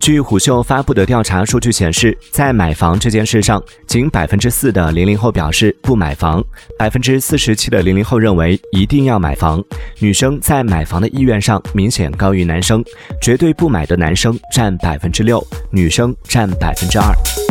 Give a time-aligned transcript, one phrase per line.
[0.00, 6.42] 据虎嗅发布的调查数据显示在买房这件事上仅百分之四的零零后表示不买房
[6.78, 9.62] 百分之四十七的零零后认为一定要买房。
[9.98, 12.84] 女生在买房的意愿上明显高于男生
[13.20, 17.49] 绝对不买的男生占百分之六女生占百分之二。